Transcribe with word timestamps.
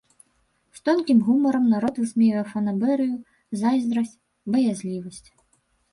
З 0.77 0.79
тонкім 0.87 1.19
гумарам 1.27 1.67
народ 1.75 1.95
высмейвае 2.03 2.43
фанабэрыю, 2.53 3.15
зайздрасць, 3.65 4.19
баязлівасць. 4.57 5.27